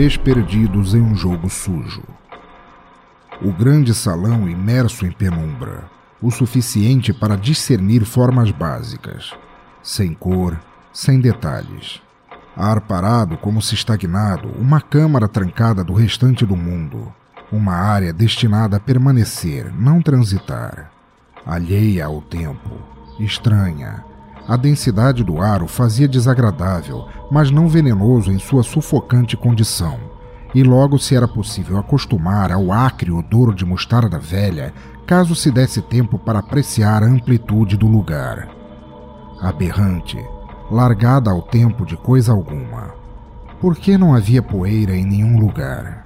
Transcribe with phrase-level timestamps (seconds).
[0.00, 2.02] Três perdidos em um jogo sujo.
[3.42, 5.90] O grande salão imerso em penumbra,
[6.22, 9.34] o suficiente para discernir formas básicas,
[9.82, 10.58] sem cor,
[10.90, 12.00] sem detalhes.
[12.56, 17.12] Ar parado como se estagnado, uma câmara trancada do restante do mundo,
[17.52, 20.90] uma área destinada a permanecer, não transitar.
[21.44, 22.70] Alheia ao tempo,
[23.18, 24.09] estranha.
[24.50, 29.96] A densidade do ar o fazia desagradável, mas não venenoso em sua sufocante condição.
[30.52, 34.74] E logo se era possível acostumar ao acre odor de mostarda velha,
[35.06, 38.48] caso se desse tempo para apreciar a amplitude do lugar.
[39.40, 40.18] Aberrante,
[40.68, 42.92] largada ao tempo de coisa alguma.
[43.60, 45.99] Por que não havia poeira em nenhum lugar?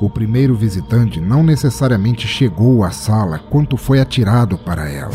[0.00, 5.10] O primeiro visitante não necessariamente chegou à sala quanto foi atirado para ela.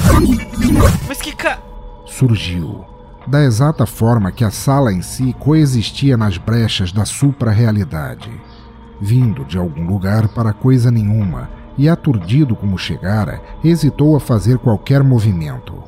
[1.08, 1.58] Mas que ca...
[2.06, 2.84] Surgiu,
[3.26, 8.30] da exata forma que a sala em si coexistia nas brechas da supra-realidade,
[9.00, 15.02] vindo de algum lugar para coisa nenhuma e aturdido como chegara, hesitou a fazer qualquer
[15.02, 15.82] movimento.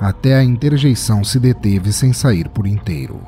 [0.00, 3.20] Até a interjeição se deteve sem sair por inteiro.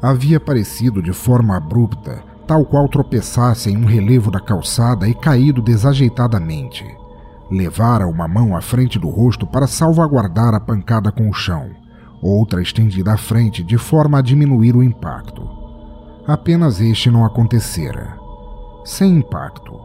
[0.00, 5.60] Havia aparecido de forma abrupta tal qual tropeçasse em um relevo da calçada e caído
[5.60, 6.82] desajeitadamente.
[7.50, 11.68] Levara uma mão à frente do rosto para salvaguardar a pancada com o chão,
[12.22, 15.46] outra estendida à frente de forma a diminuir o impacto.
[16.26, 18.16] Apenas este não acontecera.
[18.82, 19.78] Sem impacto.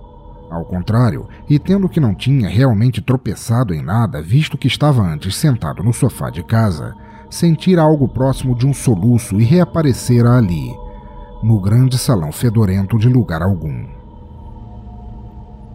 [0.49, 5.35] Ao contrário, e tendo que não tinha realmente tropeçado em nada, visto que estava antes
[5.35, 6.95] sentado no sofá de casa,
[7.29, 10.71] sentira algo próximo de um soluço e reaparecera ali,
[11.43, 13.85] no grande salão fedorento de lugar algum.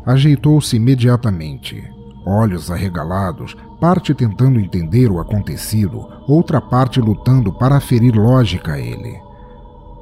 [0.06, 1.84] Ajeitou-se imediatamente,
[2.24, 9.20] olhos arregalados, parte tentando entender o acontecido, outra parte lutando para aferir lógica a ele.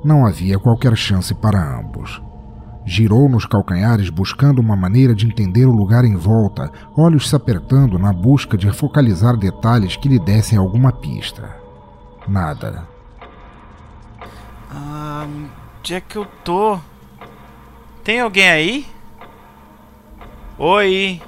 [0.05, 2.23] Não havia qualquer chance para ambos.
[2.85, 7.99] Girou nos calcanhares buscando uma maneira de entender o lugar em volta, olhos se apertando
[7.99, 11.57] na busca de focalizar detalhes que lhe dessem alguma pista.
[12.29, 12.96] Nada.
[14.79, 15.27] Ah,
[15.79, 16.79] onde é que eu tô?
[18.05, 18.87] Tem alguém aí?
[20.59, 21.23] Oi.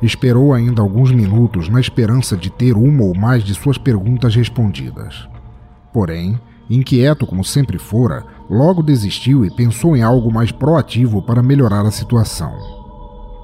[0.00, 5.28] Esperou ainda alguns minutos na esperança de ter uma ou mais de suas perguntas respondidas.
[5.92, 6.40] Porém,
[6.70, 11.90] inquieto como sempre fora, logo desistiu e pensou em algo mais proativo para melhorar a
[11.90, 12.54] situação.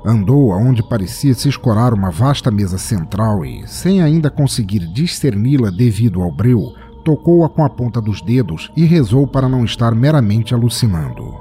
[0.02, 6.22] Andou aonde parecia se escorar uma vasta mesa central e, sem ainda conseguir discerni-la devido
[6.22, 6.74] ao breu,
[7.04, 11.34] tocou-a com a ponta dos dedos e rezou para não estar meramente alucinando.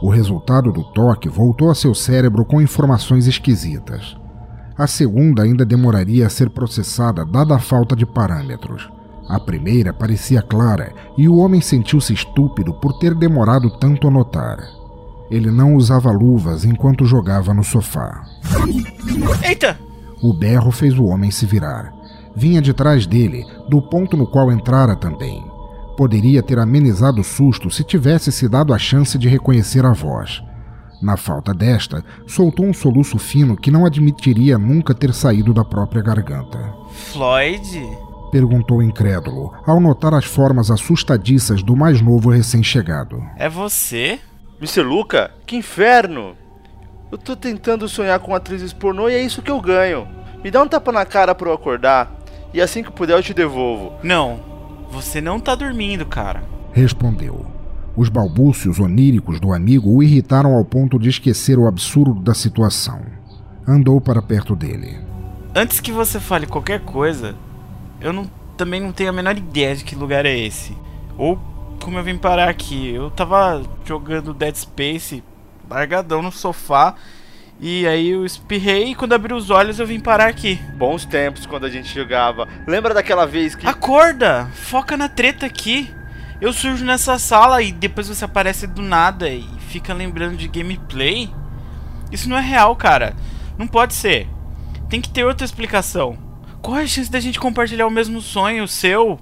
[0.00, 4.16] O resultado do toque voltou a seu cérebro com informações esquisitas.
[4.76, 8.90] A segunda ainda demoraria a ser processada, dada a falta de parâmetros.
[9.28, 14.58] A primeira parecia clara e o homem sentiu-se estúpido por ter demorado tanto a notar.
[15.30, 18.24] Ele não usava luvas enquanto jogava no sofá.
[19.46, 19.78] Eita!
[20.20, 22.01] O berro fez o homem se virar
[22.34, 25.44] vinha de trás dele, do ponto no qual entrara também.
[25.96, 30.42] Poderia ter amenizado o susto se tivesse se dado a chance de reconhecer a voz.
[31.02, 36.00] Na falta desta, soltou um soluço fino que não admitiria nunca ter saído da própria
[36.00, 36.72] garganta.
[36.92, 37.80] Floyd?
[38.30, 43.22] Perguntou incrédulo, ao notar as formas assustadiças do mais novo recém-chegado.
[43.36, 44.20] É você?
[44.58, 44.82] Mr.
[44.82, 45.30] Luca?
[45.44, 46.36] Que inferno!
[47.10, 50.08] Eu tô tentando sonhar com atrizes pornô e é isso que eu ganho.
[50.42, 52.21] Me dá um tapa na cara pra eu acordar
[52.52, 53.92] e assim que puder eu te devolvo.
[54.02, 54.40] Não,
[54.90, 56.42] você não tá dormindo, cara.
[56.72, 57.46] Respondeu.
[57.96, 63.00] Os balbúcios oníricos do amigo o irritaram ao ponto de esquecer o absurdo da situação.
[63.66, 64.98] Andou para perto dele.
[65.54, 67.34] Antes que você fale qualquer coisa,
[68.00, 68.24] eu não,
[68.56, 70.76] também não tenho a menor ideia de que lugar é esse.
[71.18, 71.38] Ou
[71.82, 72.88] como eu vim parar aqui.
[72.88, 75.22] Eu tava jogando Dead Space,
[75.68, 76.94] largadão no sofá,
[77.60, 80.56] e aí eu espirrei e quando abri os olhos eu vim parar aqui.
[80.74, 82.48] Bons tempos quando a gente jogava.
[82.66, 83.66] Lembra daquela vez que.
[83.66, 84.48] Acorda!
[84.52, 85.88] Foca na treta aqui.
[86.40, 91.30] Eu surjo nessa sala e depois você aparece do nada e fica lembrando de gameplay.
[92.10, 93.14] Isso não é real, cara.
[93.56, 94.28] Não pode ser.
[94.88, 96.18] Tem que ter outra explicação.
[96.60, 99.20] Qual é a chance da gente compartilhar o mesmo sonho, seu?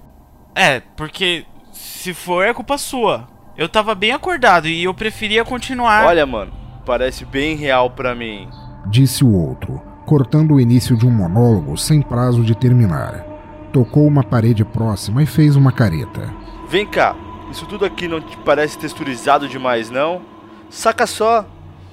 [0.54, 3.28] É, porque se for é culpa sua.
[3.56, 6.06] Eu tava bem acordado e eu preferia continuar.
[6.06, 6.52] Olha, mano,
[6.90, 8.48] parece bem real para mim.
[8.86, 13.24] Disse o outro, cortando o início de um monólogo sem prazo de terminar.
[13.72, 16.28] Tocou uma parede próxima e fez uma careta.
[16.68, 17.14] Vem cá,
[17.48, 20.22] isso tudo aqui não te parece texturizado demais, não?
[20.68, 21.46] Saca só.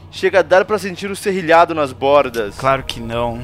[0.10, 2.58] Chega a dar para sentir o serrilhado nas bordas.
[2.58, 3.40] Claro que não.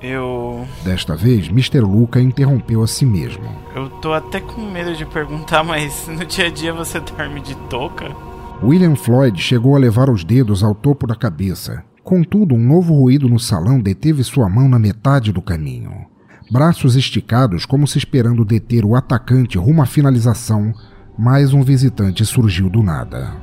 [0.00, 0.68] Eu.
[0.84, 1.80] Desta vez, Mr.
[1.80, 3.44] Luca interrompeu a si mesmo.
[3.74, 7.56] Eu tô até com medo de perguntar, mas no dia a dia você dorme de
[7.68, 8.14] touca?
[8.62, 11.84] William Floyd chegou a levar os dedos ao topo da cabeça.
[12.02, 16.06] Contudo, um novo ruído no salão deteve sua mão na metade do caminho.
[16.50, 20.72] Braços esticados, como se esperando deter o atacante rumo à finalização,
[21.18, 23.34] mais um visitante surgiu do nada.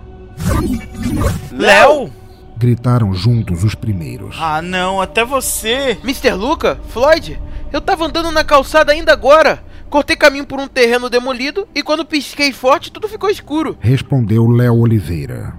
[1.52, 2.10] Léo!
[2.58, 4.38] Gritaram juntos os primeiros.
[4.40, 5.98] Ah, não, até você!
[6.04, 6.32] Mr.
[6.34, 6.80] Luca?
[6.90, 7.40] Floyd?
[7.72, 9.64] Eu tava andando na calçada ainda agora.
[9.94, 13.78] Cortei caminho por um terreno demolido e quando pisquei forte tudo ficou escuro.
[13.80, 15.54] Respondeu Léo Oliveira.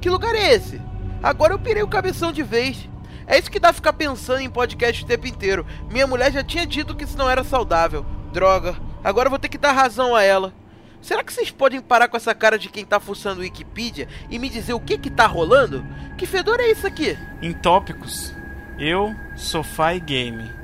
[0.00, 0.80] Que lugar é esse?
[1.22, 2.88] Agora eu pirei o cabeção de vez.
[3.24, 5.64] É isso que dá ficar pensando em podcast o tempo inteiro.
[5.88, 8.04] Minha mulher já tinha dito que isso não era saudável.
[8.32, 8.74] Droga,
[9.04, 10.52] agora eu vou ter que dar razão a ela.
[11.00, 14.40] Será que vocês podem parar com essa cara de quem tá fuçando o Wikipedia e
[14.40, 15.86] me dizer o que que tá rolando?
[16.18, 17.16] Que fedor é isso aqui?
[17.40, 18.34] Em tópicos,
[18.76, 20.61] eu, sofá e game.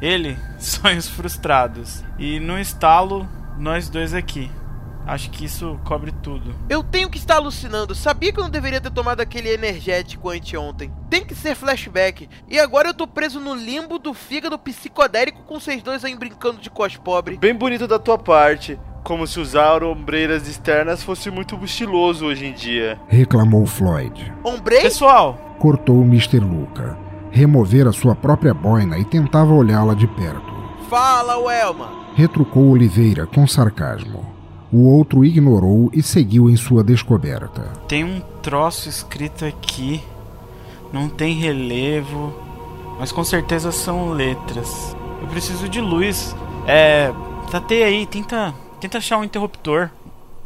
[0.00, 2.04] Ele, sonhos frustrados.
[2.18, 3.28] E no estalo,
[3.58, 4.50] nós dois aqui.
[5.06, 6.52] Acho que isso cobre tudo.
[6.68, 7.94] Eu tenho que estar alucinando.
[7.94, 10.90] Sabia que eu não deveria ter tomado aquele energético anteontem.
[11.08, 12.28] Tem que ser flashback.
[12.48, 16.60] E agora eu tô preso no limbo do fígado psicodélico com vocês dois aí brincando
[16.60, 17.36] de cos pobre.
[17.36, 18.76] Bem bonito da tua parte.
[19.04, 22.98] Como se usar ombreiras externas fosse muito estiloso hoje em dia.
[23.06, 24.34] Reclamou Floyd.
[24.42, 24.82] Ombrei?
[24.82, 26.40] Pessoal, Cortou Mr.
[26.40, 26.98] Luca.
[27.30, 30.54] Removera sua própria boina e tentava olhá-la de perto.
[30.88, 31.90] Fala, Welma.
[32.14, 34.24] Retrucou Oliveira com sarcasmo.
[34.72, 37.72] O outro ignorou e seguiu em sua descoberta.
[37.86, 40.02] tem um troço escrito aqui.
[40.92, 42.32] Não tem relevo,
[42.98, 44.96] mas com certeza são letras.
[45.20, 46.34] Eu preciso de luz.
[46.66, 47.12] É.
[47.50, 48.54] Tatei aí, tenta.
[48.80, 49.90] Tenta achar um interruptor.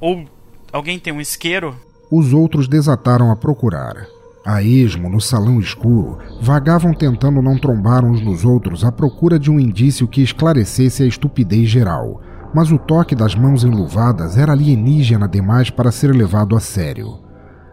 [0.01, 0.25] Ou
[0.73, 1.75] alguém tem um isqueiro?
[2.11, 4.07] Os outros desataram a procurar.
[4.45, 9.51] A esmo, no salão escuro, vagavam tentando não trombar uns nos outros à procura de
[9.51, 12.23] um indício que esclarecesse a estupidez geral,
[12.55, 17.19] mas o toque das mãos enluvadas era alienígena demais para ser levado a sério.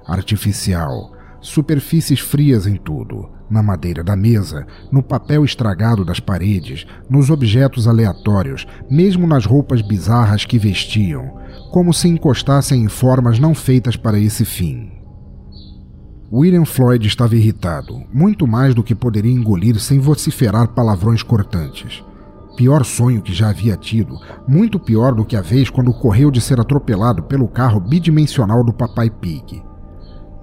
[0.06, 7.30] Artificial, superfícies frias em tudo, na madeira da mesa, no papel estragado das paredes, nos
[7.30, 11.40] objetos aleatórios, mesmo nas roupas bizarras que vestiam,
[11.72, 14.97] como se encostassem em formas não feitas para esse fim.
[16.32, 22.04] William Floyd estava irritado, muito mais do que poderia engolir sem vociferar palavrões cortantes.
[22.58, 26.42] Pior sonho que já havia tido, muito pior do que a vez quando correu de
[26.42, 29.64] ser atropelado pelo carro bidimensional do Papai Pig.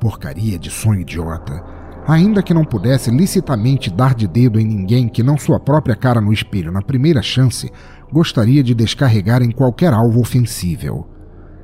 [0.01, 1.63] Porcaria de sonho idiota.
[2.07, 6.21] Ainda que não pudesse licitamente dar de dedo em ninguém que não sua própria cara
[6.21, 7.71] no espelho na primeira chance,
[8.11, 11.07] gostaria de descarregar em qualquer alvo ofensível.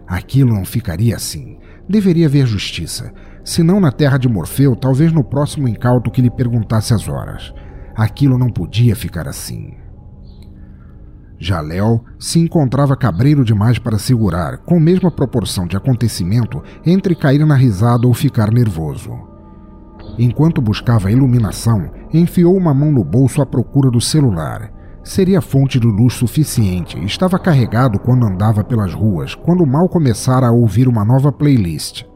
[0.06, 1.58] Aquilo não ficaria assim.
[1.88, 3.12] Deveria haver justiça.
[3.50, 7.52] Se não na terra de Morfeu, talvez no próximo incauto que lhe perguntasse as horas.
[7.96, 9.74] Aquilo não podia ficar assim.
[11.36, 17.44] Já Léo se encontrava cabreiro demais para segurar, com mesma proporção de acontecimento entre cair
[17.44, 19.18] na risada ou ficar nervoso.
[20.16, 24.70] Enquanto buscava iluminação, enfiou uma mão no bolso à procura do celular.
[25.02, 30.52] Seria fonte de luz suficiente estava carregado quando andava pelas ruas, quando mal começara a
[30.52, 32.08] ouvir uma nova playlist.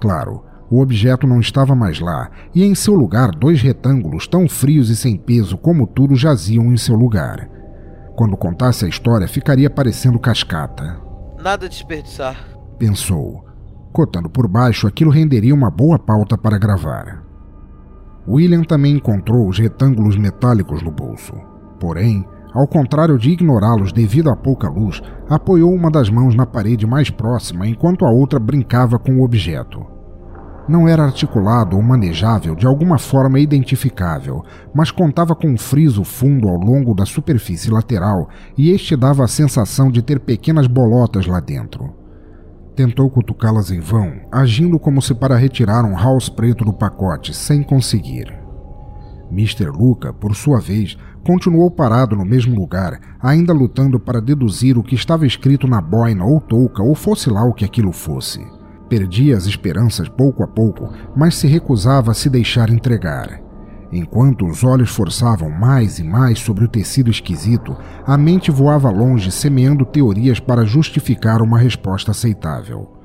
[0.00, 4.88] Claro, o objeto não estava mais lá, e em seu lugar dois retângulos tão frios
[4.88, 7.48] e sem peso como tudo jaziam em seu lugar.
[8.16, 11.00] Quando contasse a história, ficaria parecendo cascata.
[11.42, 12.36] Nada a desperdiçar.
[12.78, 13.44] Pensou.
[13.92, 17.24] Cotando por baixo, aquilo renderia uma boa pauta para gravar.
[18.28, 21.34] William também encontrou os retângulos metálicos no bolso.
[21.80, 26.86] Porém, ao contrário de ignorá-los devido à pouca luz, apoiou uma das mãos na parede
[26.86, 29.84] mais próxima enquanto a outra brincava com o objeto.
[30.68, 36.48] Não era articulado ou manejável de alguma forma identificável, mas contava com um friso fundo
[36.48, 41.40] ao longo da superfície lateral e este dava a sensação de ter pequenas bolotas lá
[41.40, 41.92] dentro.
[42.76, 47.62] Tentou cutucá-las em vão, agindo como se para retirar um house preto do pacote, sem
[47.62, 48.32] conseguir.
[49.30, 49.70] Mr.
[49.70, 54.94] Luca, por sua vez, continuou parado no mesmo lugar, ainda lutando para deduzir o que
[54.94, 58.44] estava escrito na boina ou touca, ou fosse lá o que aquilo fosse.
[58.88, 63.40] Perdia as esperanças pouco a pouco, mas se recusava a se deixar entregar.
[63.92, 69.32] Enquanto os olhos forçavam mais e mais sobre o tecido esquisito, a mente voava longe,
[69.32, 72.96] semeando teorias para justificar uma resposta aceitável.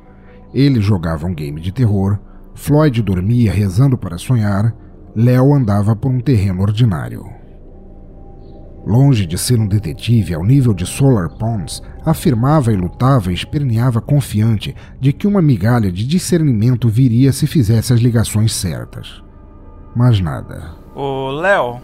[0.53, 2.19] Ele jogava um game de terror,
[2.53, 4.73] Floyd dormia rezando para sonhar,
[5.15, 7.44] Léo andava por um terreno ordinário.
[8.85, 13.99] Longe de ser um detetive ao nível de Solar Pons, afirmava e lutava e esperneava
[13.99, 19.23] confiante de que uma migalha de discernimento viria se fizesse as ligações certas.
[19.95, 20.75] Mas nada.
[20.93, 21.81] Ô, Léo,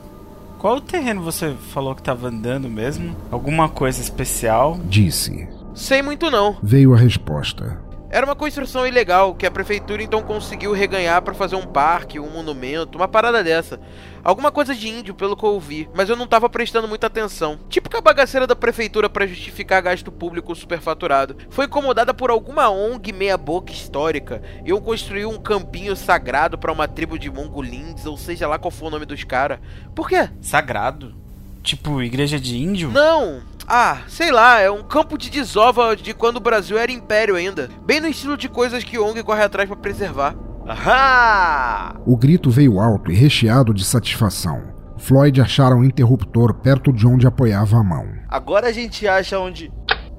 [0.60, 3.15] qual terreno você falou que estava andando mesmo?
[3.31, 4.79] Alguma coisa especial?
[4.88, 5.48] Disse.
[5.74, 6.58] Sei muito não.
[6.62, 7.79] Veio a resposta.
[8.13, 12.30] Era uma construção ilegal que a prefeitura então conseguiu reganhar para fazer um parque, um
[12.30, 13.80] monumento, uma parada dessa.
[14.22, 17.58] Alguma coisa de índio, pelo que eu ouvi, mas eu não tava prestando muita atenção.
[17.70, 21.38] Típica bagaceira da prefeitura para justificar gasto público superfaturado.
[21.50, 24.41] Foi incomodada por alguma ONG meia-boca histórica.
[24.65, 28.88] Eu construí um campinho sagrado para uma tribo de mongolins, ou seja lá qual for
[28.88, 29.60] o nome dos caras.
[29.96, 30.30] Por quê?
[30.41, 31.15] Sagrado?
[31.63, 32.89] Tipo, igreja de índio?
[32.91, 33.41] Não,
[33.74, 37.70] ah, sei lá, é um campo de desova de quando o Brasil era império ainda.
[37.86, 40.36] Bem no estilo de coisas que ONG corre atrás para preservar.
[40.68, 41.96] Ahá!
[42.06, 44.62] O grito veio alto e recheado de satisfação.
[44.98, 48.06] Floyd achara um interruptor perto de onde apoiava a mão.
[48.28, 49.72] Agora a gente acha onde.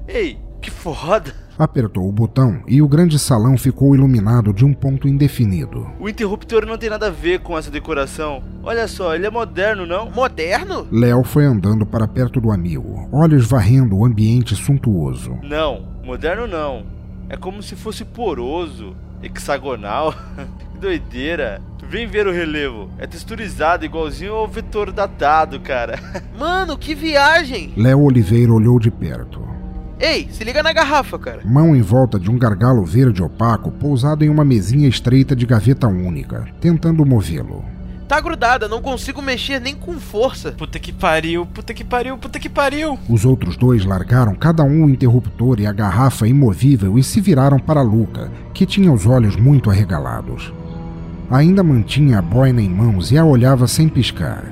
[0.09, 1.42] Ei, que foda!
[1.59, 5.91] Apertou o botão e o grande salão ficou iluminado de um ponto indefinido.
[6.01, 8.43] O interruptor não tem nada a ver com essa decoração.
[8.63, 10.11] Olha só, ele é moderno, não?
[10.11, 10.87] Moderno?
[10.91, 15.39] Léo foi andando para perto do amigo, olhos varrendo o ambiente suntuoso.
[15.43, 16.85] Não, moderno não.
[17.29, 20.15] É como se fosse poroso, hexagonal.
[20.73, 21.61] que doideira.
[21.89, 22.89] Vem ver o relevo.
[22.97, 25.99] É texturizado igualzinho ao vetor datado, cara.
[26.39, 27.73] Mano, que viagem!
[27.77, 29.52] Léo Oliveira olhou de perto.
[30.01, 31.43] Ei, se liga na garrafa, cara.
[31.45, 35.87] Mão em volta de um gargalo verde opaco pousado em uma mesinha estreita de gaveta
[35.87, 37.65] única, tentando movê-lo.
[38.09, 40.53] Tá grudada, não consigo mexer nem com força.
[40.53, 42.99] Puta que pariu, puta que pariu, puta que pariu.
[43.09, 47.59] Os outros dois largaram cada um o interruptor e a garrafa imovível e se viraram
[47.59, 50.53] para Luca, que tinha os olhos muito arregalados.
[51.31, 54.45] Ainda mantinha a boina em mãos e a olhava sem piscar.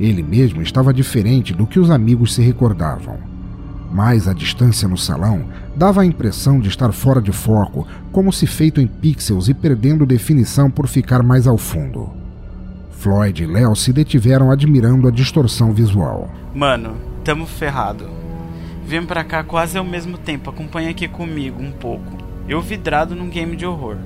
[0.00, 3.31] Ele mesmo estava diferente do que os amigos se recordavam
[3.92, 5.44] mas a distância no salão
[5.76, 10.06] dava a impressão de estar fora de foco, como se feito em pixels e perdendo
[10.06, 12.10] definição por ficar mais ao fundo.
[12.92, 16.30] Floyd e Léo se detiveram admirando a distorção visual.
[16.54, 18.08] Mano, tamo ferrado.
[18.86, 22.16] Vem pra cá quase ao mesmo tempo, acompanha aqui comigo um pouco.
[22.48, 23.96] Eu vidrado num game de horror.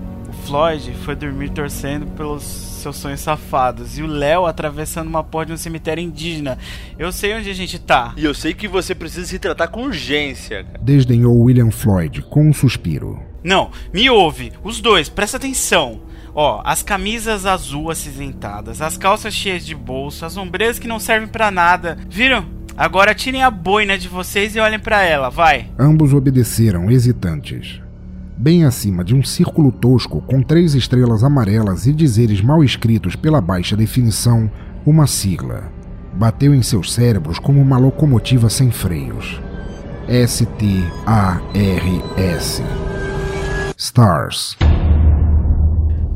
[0.45, 3.99] Floyd foi dormir torcendo pelos seus sonhos safados.
[3.99, 6.59] E o Léo atravessando uma porta de um cemitério indígena.
[6.99, 8.13] Eu sei onde a gente tá.
[8.17, 10.67] E eu sei que você precisa se tratar com urgência.
[10.81, 13.21] Desdenhou William Floyd com um suspiro.
[13.43, 14.53] Não, me ouve.
[14.63, 16.01] Os dois, presta atenção.
[16.35, 21.29] Ó, as camisas azul acinzentadas, as calças cheias de bolso, as ombreiras que não servem
[21.29, 21.97] para nada.
[22.09, 22.45] Viram?
[22.77, 25.71] Agora tirem a boina de vocês e olhem para ela, vai.
[25.79, 27.81] Ambos obedeceram, hesitantes
[28.37, 33.41] bem acima de um círculo tosco com três estrelas amarelas e dizeres mal escritos pela
[33.41, 34.51] baixa definição,
[34.85, 35.73] uma sigla.
[36.15, 39.41] Bateu em seus cérebros como uma locomotiva sem freios.
[40.07, 40.53] S-T-A-R-S.
[43.77, 44.57] Stars.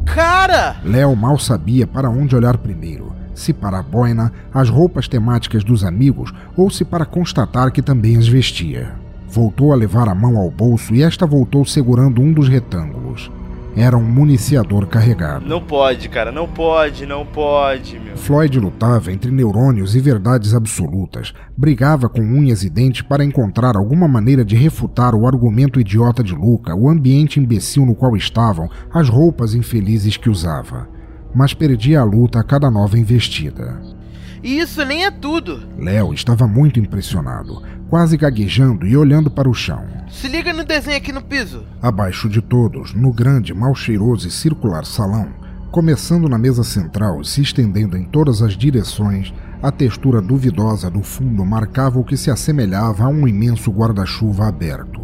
[0.06, 0.76] Cara!
[0.84, 3.12] Léo mal sabia para onde olhar primeiro.
[3.34, 8.16] Se para a boina, as roupas temáticas dos amigos, ou se para constatar que também
[8.16, 8.99] as vestia.
[9.32, 13.30] Voltou a levar a mão ao bolso e esta voltou segurando um dos retângulos.
[13.76, 15.46] Era um municiador carregado.
[15.46, 18.16] Não pode, cara, não pode, não pode, meu.
[18.16, 24.08] Floyd lutava entre neurônios e verdades absolutas, brigava com unhas e dentes para encontrar alguma
[24.08, 29.08] maneira de refutar o argumento idiota de Luca, o ambiente imbecil no qual estavam, as
[29.08, 30.88] roupas infelizes que usava.
[31.32, 33.99] Mas perdia a luta a cada nova investida.
[34.42, 35.62] E isso nem é tudo.
[35.78, 39.84] Léo estava muito impressionado, quase gaguejando e olhando para o chão.
[40.10, 41.64] Se liga no desenho aqui no piso.
[41.80, 45.28] Abaixo de todos, no grande, mal cheiroso e circular salão,
[45.70, 49.32] começando na mesa central e se estendendo em todas as direções,
[49.62, 55.00] a textura duvidosa do fundo marcava o que se assemelhava a um imenso guarda-chuva aberto.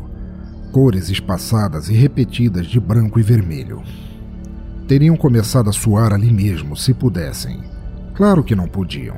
[0.72, 3.82] Cores espaçadas e repetidas de branco e vermelho.
[4.88, 7.75] Teriam começado a suar ali mesmo, se pudessem.
[8.16, 9.16] Claro que não podiam.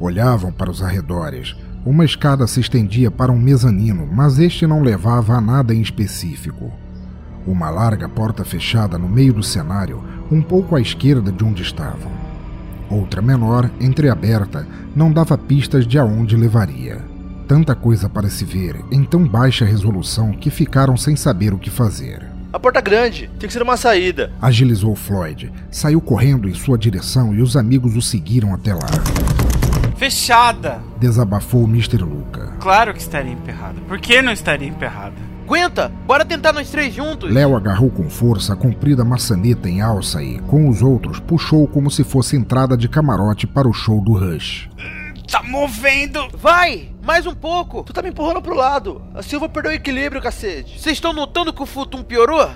[0.00, 1.54] Olhavam para os arredores.
[1.86, 6.72] Uma escada se estendia para um mezanino, mas este não levava a nada em específico.
[7.46, 12.10] Uma larga porta fechada no meio do cenário, um pouco à esquerda de onde estavam.
[12.90, 16.98] Outra menor, entreaberta, não dava pistas de aonde levaria.
[17.46, 21.70] Tanta coisa para se ver em tão baixa resolução que ficaram sem saber o que
[21.70, 22.31] fazer.
[22.52, 24.30] A porta grande, tem que ser uma saída.
[24.40, 25.50] Agilizou Floyd.
[25.70, 28.86] Saiu correndo em sua direção e os amigos o seguiram até lá.
[29.96, 30.82] Fechada!
[30.98, 31.98] Desabafou Mr.
[31.98, 32.52] Luca.
[32.60, 33.80] Claro que estaria emperrada.
[33.88, 35.14] Por que não estaria emperrada?
[35.46, 35.90] Aguenta!
[36.06, 37.32] Bora tentar nós três juntos!
[37.32, 41.90] Léo agarrou com força a comprida maçaneta em alça e, com os outros, puxou como
[41.90, 44.68] se fosse entrada de camarote para o show do Rush.
[45.32, 46.28] Tá movendo!
[46.34, 46.90] Vai!
[47.02, 47.82] Mais um pouco!
[47.84, 49.00] Tu tá me empurrando pro lado.
[49.14, 50.78] Assim eu vou perder o equilíbrio, cacete.
[50.78, 52.50] Vocês estão notando que o futum piorou?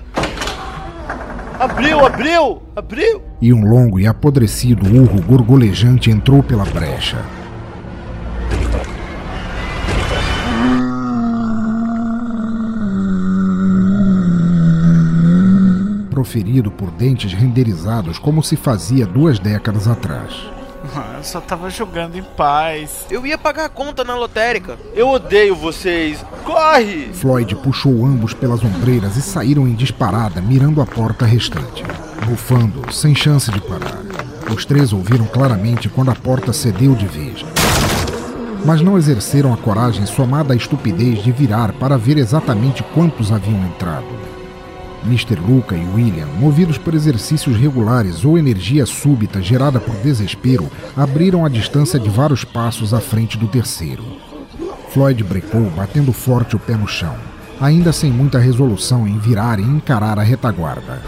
[1.59, 3.23] Abriu, abriu, abriu.
[3.41, 7.25] E um longo e apodrecido urro gorgolejante entrou pela brecha.
[16.11, 20.56] Proferido por dentes renderizados como se fazia duas décadas atrás.
[21.17, 23.07] Eu só tava jogando em paz.
[23.11, 24.79] Eu ia pagar a conta na lotérica.
[24.95, 26.25] Eu odeio vocês.
[26.45, 27.11] Corre!
[27.13, 31.85] Floyd puxou ambos pelas ombreiras e saíram em disparada, mirando a porta restante.
[32.27, 34.01] Bufando, sem chance de parar.
[34.55, 37.45] Os três ouviram claramente quando a porta cedeu de vez.
[38.65, 43.65] Mas não exerceram a coragem somada à estupidez de virar para ver exatamente quantos haviam
[43.67, 44.26] entrado.
[45.05, 45.37] Mr.
[45.37, 51.49] Luca e William, movidos por exercícios regulares ou energia súbita gerada por desespero, abriram a
[51.49, 54.05] distância de vários passos à frente do terceiro.
[54.91, 57.15] Floyd brecou, batendo forte o pé no chão,
[57.61, 61.03] ainda sem muita resolução em virar e encarar a retaguarda.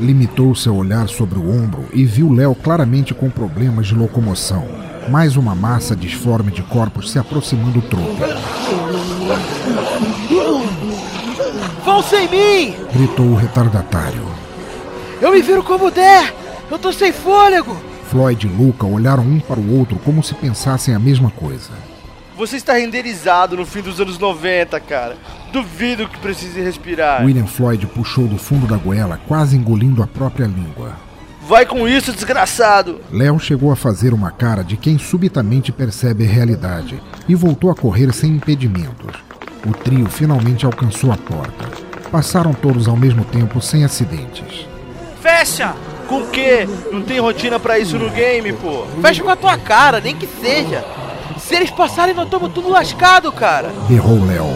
[0.00, 4.66] Limitou seu olhar sobre o ombro e viu Léo claramente com problemas de locomoção.
[5.10, 8.16] Mais uma massa disforme de corpos se aproximando do tropo.
[11.98, 12.76] Vão sem mim!
[12.94, 14.24] Gritou o retardatário.
[15.20, 16.32] Eu me viro como der!
[16.70, 17.76] Eu tô sem fôlego!
[18.08, 21.72] Floyd e Luca olharam um para o outro como se pensassem a mesma coisa.
[22.36, 25.16] Você está renderizado no fim dos anos 90, cara.
[25.52, 27.24] Duvido que precise respirar.
[27.24, 30.92] William Floyd puxou do fundo da goela, quase engolindo a própria língua.
[31.48, 33.00] Vai com isso, desgraçado!
[33.10, 37.74] Léo chegou a fazer uma cara de quem subitamente percebe a realidade e voltou a
[37.74, 39.26] correr sem impedimentos.
[39.66, 41.67] O trio finalmente alcançou a porta.
[42.10, 44.66] Passaram todos ao mesmo tempo sem acidentes.
[45.20, 45.74] Fecha!
[46.08, 46.66] Com o quê?
[46.90, 48.86] Não tem rotina pra isso no game, pô.
[49.02, 50.82] Fecha com a tua cara, nem que seja.
[51.38, 53.70] Se eles passarem, nós estamos tudo lascado, cara.
[53.86, 54.46] Berrou Léo.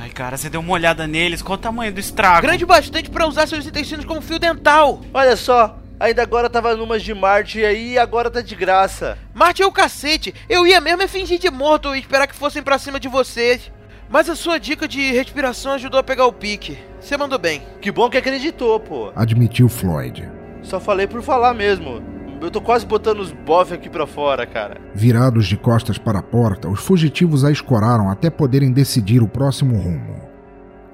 [0.00, 1.42] Ai, cara, você deu uma olhada neles.
[1.42, 2.42] Qual o tamanho do estrago?
[2.42, 5.00] Grande bastante pra usar seus intestinos como fio dental.
[5.12, 9.18] Olha só, ainda agora tava numas de Marte aí e agora tá de graça.
[9.34, 10.32] Marte é o cacete.
[10.48, 13.72] Eu ia mesmo é fingir de morto e esperar que fossem pra cima de vocês.
[14.14, 16.78] Mas a sua dica de respiração ajudou a pegar o pique.
[17.00, 17.60] Você mandou bem.
[17.80, 19.10] Que bom que acreditou, pô.
[19.16, 20.30] Admitiu Floyd.
[20.62, 22.00] Só falei por falar mesmo.
[22.40, 24.80] Eu tô quase botando os bof aqui pra fora, cara.
[24.94, 29.76] Virados de costas para a porta, os fugitivos a escoraram até poderem decidir o próximo
[29.76, 30.20] rumo.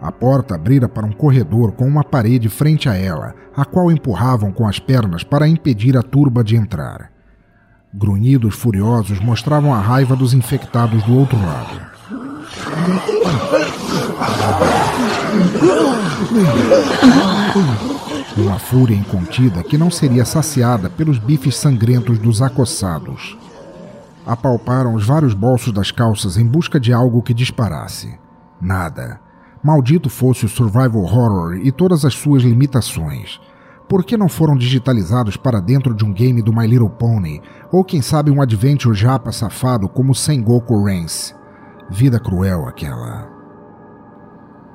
[0.01, 4.51] A porta abrira para um corredor com uma parede frente a ela, a qual empurravam
[4.51, 7.13] com as pernas para impedir a turba de entrar.
[7.93, 12.00] Grunhidos furiosos mostravam a raiva dos infectados do outro lado.
[18.37, 23.37] Uma fúria incontida que não seria saciada pelos bifes sangrentos dos acossados.
[24.27, 28.19] Apalparam os vários bolsos das calças em busca de algo que disparasse.
[28.61, 29.21] Nada.
[29.63, 33.41] Maldito fosse o survival horror e todas as suas limitações.
[33.89, 37.43] Por que não foram digitalizados para dentro de um game do My Little Pony?
[37.73, 41.40] Ou quem sabe um adventure japa safado como Sengoku Rance?
[41.91, 43.29] Vida cruel aquela.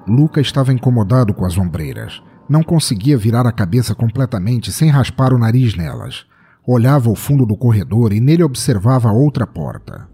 [0.06, 2.22] Luca estava incomodado com as ombreiras.
[2.48, 6.26] Não conseguia virar a cabeça completamente sem raspar o nariz nelas.
[6.68, 10.08] Olhava ao fundo do corredor e nele observava outra porta.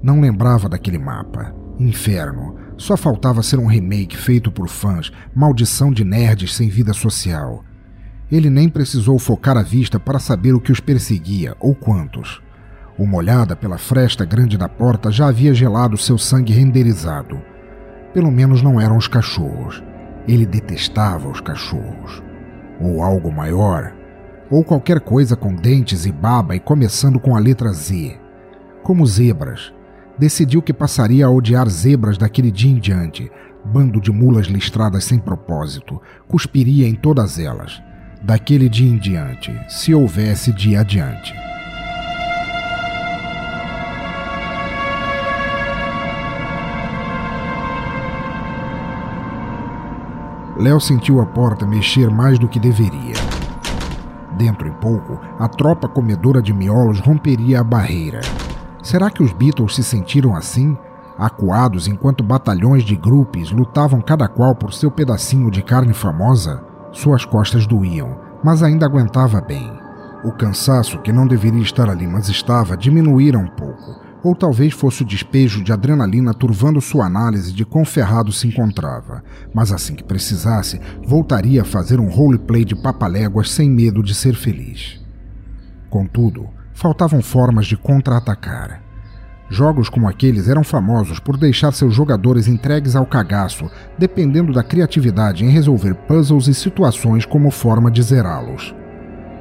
[0.00, 1.52] Não lembrava daquele mapa.
[1.80, 2.56] Inferno.
[2.76, 7.64] Só faltava ser um remake feito por fãs, maldição de nerds sem vida social.
[8.30, 12.43] Ele nem precisou focar a vista para saber o que os perseguia ou quantos.
[12.96, 17.42] Uma olhada pela fresta grande da porta já havia gelado seu sangue renderizado.
[18.12, 19.82] Pelo menos não eram os cachorros.
[20.28, 22.22] Ele detestava os cachorros.
[22.80, 23.92] Ou algo maior.
[24.48, 28.16] Ou qualquer coisa com dentes e baba e começando com a letra Z.
[28.84, 29.72] Como zebras.
[30.16, 33.28] Decidiu que passaria a odiar zebras daquele dia em diante.
[33.64, 36.00] Bando de mulas listradas sem propósito.
[36.28, 37.82] Cuspiria em todas elas.
[38.22, 41.34] Daquele dia em diante, se houvesse dia adiante.
[50.56, 53.14] Léo sentiu a porta mexer mais do que deveria.
[54.36, 58.20] Dentro em pouco, a tropa comedora de miolos romperia a barreira.
[58.82, 60.76] Será que os Beatles se sentiram assim?
[61.18, 66.64] Acuados enquanto batalhões de grupos lutavam cada qual por seu pedacinho de carne famosa?
[66.92, 69.72] Suas costas doíam, mas ainda aguentava bem.
[70.24, 75.02] O cansaço, que não deveria estar ali, mas estava, diminuíra um pouco, ou talvez fosse
[75.02, 80.02] o despejo de adrenalina turvando sua análise de quão ferrado se encontrava, mas assim que
[80.02, 84.98] precisasse, voltaria a fazer um roleplay de papaléguas sem medo de ser feliz.
[85.90, 88.82] Contudo, faltavam formas de contra-atacar.
[89.50, 95.44] Jogos como aqueles eram famosos por deixar seus jogadores entregues ao cagaço, dependendo da criatividade
[95.44, 98.74] em resolver puzzles e situações como forma de zerá-los.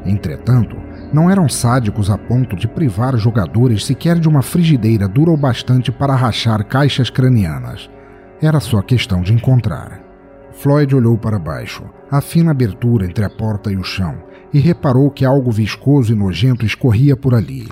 [0.06, 0.76] Entretanto,
[1.13, 5.91] não eram sádicos a ponto de privar jogadores sequer de uma frigideira dura o bastante
[5.91, 7.89] para rachar caixas cranianas.
[8.41, 10.02] Era só questão de encontrar.
[10.54, 14.17] Floyd olhou para baixo, a fina abertura entre a porta e o chão,
[14.52, 17.69] e reparou que algo viscoso e nojento escorria por ali.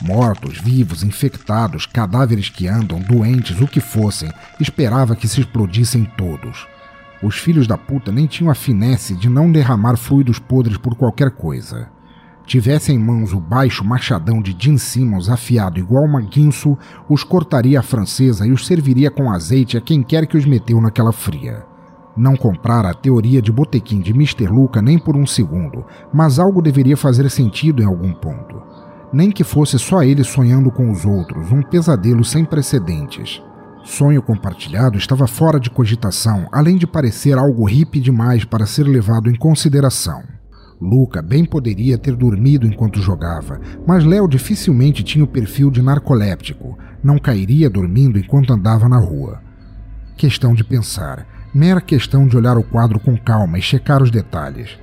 [0.00, 6.66] Mortos, vivos, infectados, cadáveres que andam, doentes, o que fossem, esperava que se explodissem todos.
[7.22, 11.30] Os filhos da puta nem tinham a finesse de não derramar fluidos podres por qualquer
[11.30, 11.88] coisa.
[12.44, 16.76] Tivesse em mãos o baixo machadão de Jim Simmons afiado igual uma guinso,
[17.08, 20.80] os cortaria à francesa e os serviria com azeite a quem quer que os meteu
[20.80, 21.64] naquela fria.
[22.16, 24.48] Não comprara a teoria de botequim de Mr.
[24.48, 28.60] Luca nem por um segundo, mas algo deveria fazer sentido em algum ponto.
[29.12, 33.42] Nem que fosse só ele sonhando com os outros, um pesadelo sem precedentes.
[33.84, 39.28] Sonho compartilhado estava fora de cogitação, além de parecer algo hippie demais para ser levado
[39.28, 40.22] em consideração.
[40.80, 46.76] Luca bem poderia ter dormido enquanto jogava, mas Léo dificilmente tinha o perfil de narcoléptico,
[47.02, 49.40] não cairia dormindo enquanto andava na rua.
[50.16, 54.78] Questão de pensar, mera questão de olhar o quadro com calma e checar os detalhes.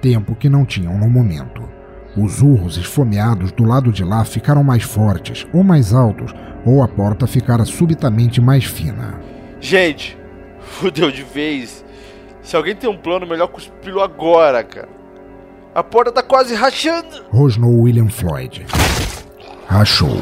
[0.00, 1.77] Tempo que não tinham no momento.
[2.18, 6.34] Os urros esfomeados do lado de lá ficaram mais fortes ou mais altos,
[6.66, 9.20] ou a porta ficara subitamente mais fina.
[9.60, 10.18] Gente,
[10.60, 11.84] fudeu de vez.
[12.42, 14.88] Se alguém tem um plano, melhor cuspi-lo agora, cara.
[15.72, 17.24] A porta tá quase rachando.
[17.30, 18.66] Rosnou William Floyd.
[19.68, 20.16] Rachou.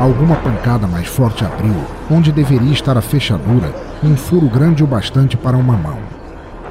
[0.00, 1.74] Alguma pancada mais forte abriu,
[2.10, 3.70] onde deveria estar a fechadura,
[4.02, 5.98] um furo grande o bastante para uma mão.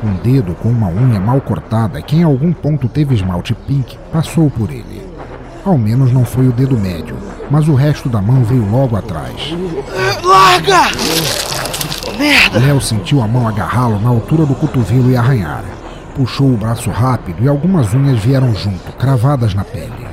[0.04, 4.50] Um dedo com uma unha mal cortada que em algum ponto teve esmalte pink passou
[4.50, 5.08] por ele.
[5.64, 7.16] Ao menos não foi o dedo médio,
[7.52, 9.56] mas o resto da mão veio logo atrás.
[10.24, 10.88] Larga!
[12.18, 12.58] Merda!
[12.58, 15.64] Léo sentiu a mão agarrá-lo na altura do cotovelo e arranhar.
[16.16, 20.09] Puxou o braço rápido e algumas unhas vieram junto, cravadas na pele.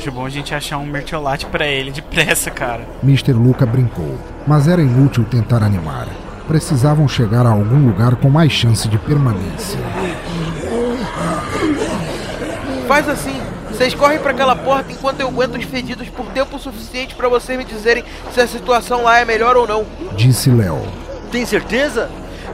[0.00, 2.88] Acho bom a gente achar um mertiolate para ele depressa, cara.
[3.02, 3.32] Mr.
[3.32, 6.08] Luca brincou, mas era inútil tentar animar
[6.50, 9.78] precisavam chegar a algum lugar com mais chance de permanência.
[12.88, 13.40] Faz assim.
[13.68, 17.56] Vocês correm para aquela porta enquanto eu aguento os fedidos por tempo suficiente para vocês
[17.56, 19.86] me dizerem se a situação lá é melhor ou não.
[20.16, 20.82] Disse Léo.
[21.30, 22.10] Tem certeza?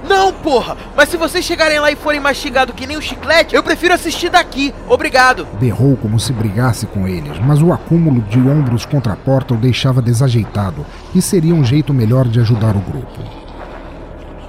[0.08, 0.76] Não, porra!
[0.96, 4.30] Mas se vocês chegarem lá e forem mastigados que nem um chiclete, eu prefiro assistir
[4.30, 4.72] daqui.
[4.88, 5.46] Obrigado!
[5.58, 9.56] Berrou como se brigasse com eles, mas o acúmulo de ombros contra a porta o
[9.56, 13.20] deixava desajeitado e seria um jeito melhor de ajudar o grupo.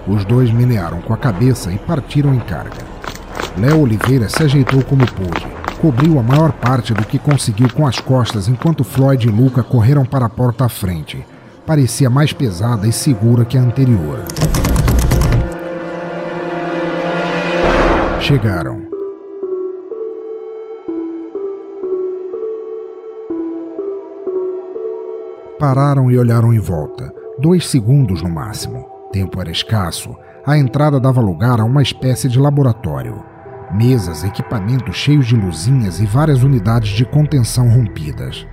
[0.08, 2.86] Os dois menearam com a cabeça e partiram em carga.
[3.58, 5.48] Léo Oliveira se ajeitou como pôde,
[5.82, 10.06] cobriu a maior parte do que conseguiu com as costas enquanto Floyd e Luca correram
[10.06, 11.26] para a porta à frente.
[11.66, 14.24] Parecia mais pesada e segura que a anterior.
[18.28, 18.82] Chegaram.
[25.58, 27.10] Pararam e olharam em volta,
[27.40, 30.14] dois segundos no máximo tempo era escasso,
[30.46, 33.24] a entrada dava lugar a uma espécie de laboratório.
[33.74, 38.46] Mesas, equipamentos cheios de luzinhas e várias unidades de contenção rompidas.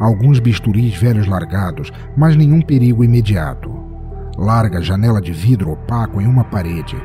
[0.00, 3.70] Alguns bisturis velhos largados, mas nenhum perigo imediato.
[4.38, 6.96] Larga janela de vidro opaco em uma parede.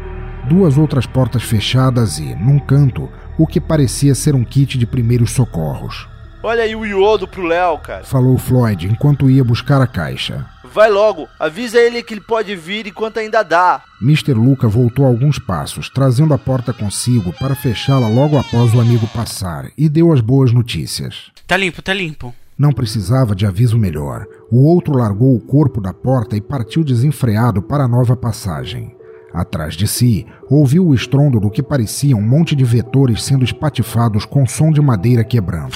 [0.45, 5.31] Duas outras portas fechadas e, num canto, o que parecia ser um kit de primeiros
[5.31, 6.07] socorros.
[6.43, 8.03] Olha aí o iodo pro Léo, cara.
[8.03, 10.45] Falou Floyd enquanto ia buscar a caixa.
[10.73, 13.81] Vai logo, avisa ele que ele pode vir enquanto ainda dá.
[14.01, 14.33] Mr.
[14.33, 19.69] Luca voltou alguns passos, trazendo a porta consigo para fechá-la logo após o amigo passar,
[19.77, 21.31] e deu as boas notícias.
[21.47, 22.35] Tá limpo, tá limpo.
[22.57, 24.25] Não precisava de aviso melhor.
[24.51, 28.92] O outro largou o corpo da porta e partiu desenfreado para a nova passagem.
[29.33, 34.25] Atrás de si, ouviu o estrondo do que parecia um monte de vetores sendo espatifados
[34.25, 35.73] com som de madeira quebrando.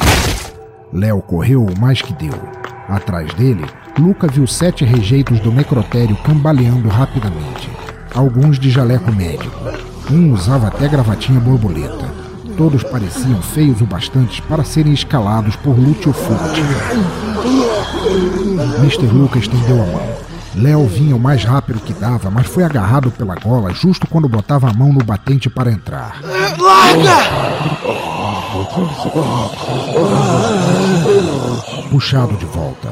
[0.93, 2.39] Léo correu o mais que deu.
[2.87, 3.65] Atrás dele,
[3.97, 7.69] Luca viu sete rejeitos do necrotério cambaleando rapidamente,
[8.13, 9.57] alguns de jaleco médico.
[10.11, 12.07] Um usava até gravatinha borboleta.
[12.55, 16.61] Todos pareciam feios o bastante para serem escalados por Lúcio Fulci.
[18.79, 19.07] Mr.
[19.07, 20.26] Luca estendeu a mão.
[20.59, 24.69] Léo vinha o mais rápido que dava, mas foi agarrado pela gola justo quando botava
[24.69, 26.19] a mão no batente para entrar.
[26.57, 27.17] Larga!
[31.91, 32.89] Puxado de volta.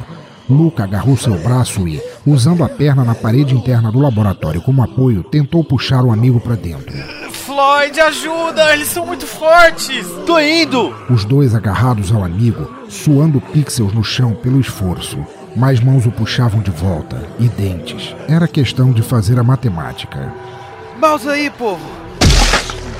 [0.47, 5.23] Luca agarrou seu braço e, usando a perna na parede interna do laboratório como apoio,
[5.23, 6.95] tentou puxar o amigo para dentro.
[7.31, 8.73] Floyd, ajuda!
[8.73, 10.05] Eles são muito fortes!
[10.27, 10.93] Tô indo!
[11.09, 15.17] Os dois agarrados ao amigo, suando pixels no chão pelo esforço.
[15.55, 18.13] Mais mãos o puxavam de volta, e dentes.
[18.27, 20.33] Era questão de fazer a matemática.
[20.99, 21.81] Mouse aí, povo!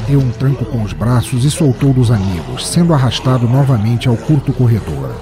[0.08, 4.54] Deu um tranco com os braços e soltou dos amigos, sendo arrastado novamente ao curto
[4.54, 5.14] corredor.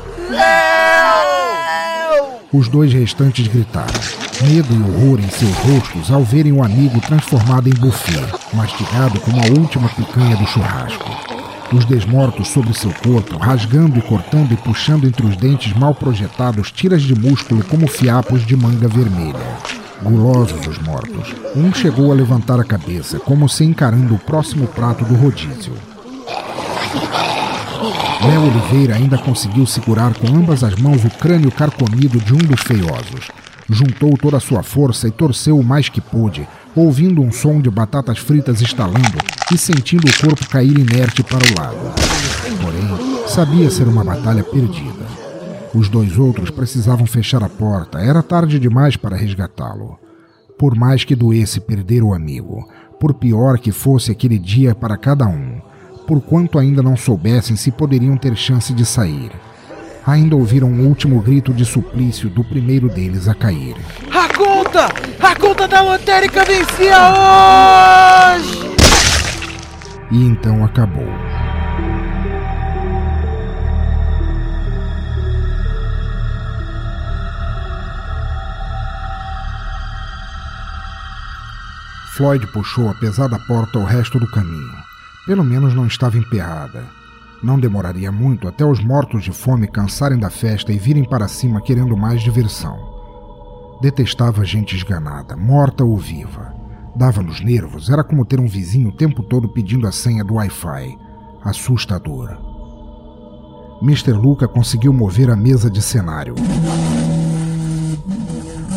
[2.51, 3.99] Os dois restantes gritaram,
[4.43, 9.41] medo e horror em seus rostos ao verem o amigo transformado em buffet, mastigado como
[9.41, 11.32] a última picanha do churrasco.
[11.73, 16.71] Os desmortos sobre seu corpo, rasgando e cortando e puxando entre os dentes mal projetados
[16.71, 19.39] tiras de músculo como fiapos de manga vermelha.
[20.03, 21.33] Gulosos os mortos.
[21.55, 25.73] Um chegou a levantar a cabeça, como se encarando o próximo prato do rodízio.
[28.23, 32.61] Léo Oliveira ainda conseguiu segurar com ambas as mãos o crânio carcomido de um dos
[32.61, 33.31] feiosos.
[33.67, 37.69] Juntou toda a sua força e torceu o mais que pôde, ouvindo um som de
[37.69, 39.17] batatas fritas estalando
[39.53, 41.93] e sentindo o corpo cair inerte para o lado.
[42.61, 45.05] Porém, sabia ser uma batalha perdida.
[45.73, 49.97] Os dois outros precisavam fechar a porta, era tarde demais para resgatá-lo.
[50.57, 52.67] Por mais que doesse perder o amigo,
[52.99, 55.59] por pior que fosse aquele dia para cada um,
[56.07, 59.31] por quanto ainda não soubessem se poderiam ter chance de sair.
[60.05, 63.75] Ainda ouviram um último grito de suplício do primeiro deles a cair.
[64.11, 64.27] A
[64.79, 68.73] A conta da lotérica vencia hoje!
[70.11, 71.07] E então acabou.
[82.15, 84.73] Floyd puxou a pesada porta o resto do caminho.
[85.25, 86.83] Pelo menos não estava emperrada.
[87.41, 91.61] Não demoraria muito até os mortos de fome cansarem da festa e virem para cima
[91.61, 92.92] querendo mais diversão.
[93.83, 96.55] Detestava gente esganada, morta ou viva.
[96.95, 100.97] Dava-nos nervos, era como ter um vizinho o tempo todo pedindo a senha do Wi-Fi.
[101.43, 102.37] Assustador.
[103.81, 104.13] Mr.
[104.13, 106.35] Luca conseguiu mover a mesa de cenário.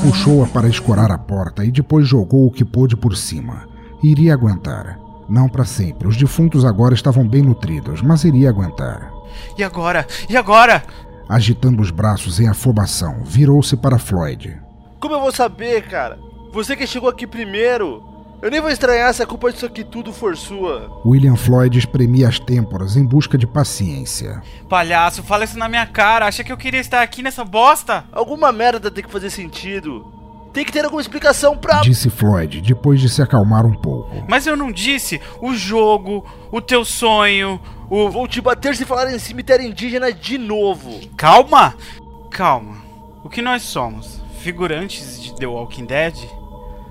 [0.03, 3.69] Puxou-a para escorar a porta e depois jogou o que pôde por cima.
[4.03, 4.99] Iria aguentar.
[5.29, 6.09] Não para sempre.
[6.09, 9.13] Os defuntos agora estavam bem nutridos, mas iria aguentar.
[9.57, 10.05] E agora?
[10.29, 10.83] E agora?
[11.29, 14.66] Agitando os braços em afobação, virou-se para Floyd.
[15.07, 16.19] Como eu vou saber, cara?
[16.51, 18.03] Você que chegou aqui primeiro.
[18.43, 21.01] Eu nem vou estranhar se a culpa disso aqui tudo for sua.
[21.07, 24.43] William Floyd espremia as têmporas em busca de paciência.
[24.69, 26.27] Palhaço, fala isso na minha cara.
[26.27, 28.05] Acha que eu queria estar aqui nessa bosta?
[28.11, 30.13] Alguma merda tem que fazer sentido.
[30.53, 31.83] Tem que ter alguma explicação pra.
[31.83, 34.25] Disse Floyd, depois de se acalmar um pouco.
[34.29, 38.11] Mas eu não disse o jogo, o teu sonho, o.
[38.11, 40.99] Vou te bater se falar em cemitério indígena de novo.
[41.17, 41.77] Calma!
[42.29, 42.79] Calma.
[43.23, 44.26] O que nós somos?
[44.47, 46.15] Figurantes de The Walking Dead?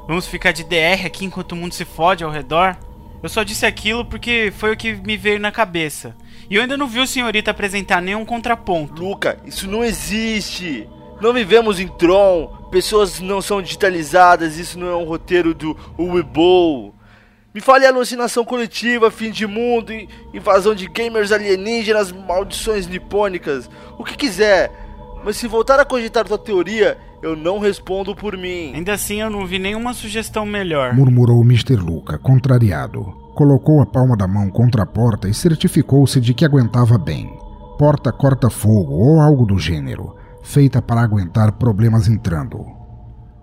[0.05, 2.75] Vamos ficar de DR aqui enquanto o mundo se fode ao redor?
[3.23, 6.13] Eu só disse aquilo porque foi o que me veio na cabeça.
[6.49, 9.01] E eu ainda não vi o senhorita apresentar nenhum contraponto.
[9.01, 10.85] Luca, isso não existe!
[11.21, 16.93] Não vivemos em Tron, pessoas não são digitalizadas, isso não é um roteiro do Weibo.
[17.53, 19.93] Me fale alucinação coletiva, fim de mundo,
[20.33, 24.69] invasão de gamers alienígenas, maldições nipônicas, o que quiser.
[25.23, 28.71] Mas se voltar a cogitar tua teoria, eu não respondo por mim.
[28.75, 30.93] Ainda assim, eu não vi nenhuma sugestão melhor.
[30.93, 31.75] Murmurou Mr.
[31.75, 33.01] Luca, contrariado.
[33.33, 37.27] Colocou a palma da mão contra a porta e certificou-se de que aguentava bem.
[37.79, 42.63] Porta corta-fogo ou algo do gênero feita para aguentar problemas entrando.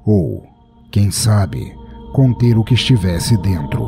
[0.06, 0.44] Ou,
[0.90, 1.74] quem sabe,
[2.12, 3.82] conter o que estivesse dentro.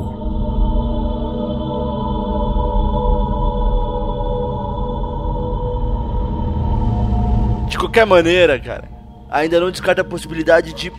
[7.69, 8.94] De qualquer maneira, cara,
[9.35, 10.93] ainda não descarta a possibilidade de,